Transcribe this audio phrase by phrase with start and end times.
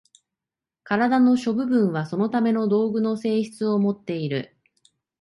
[0.83, 4.57] 身体の諸部分はそのための道具の性質をもっている。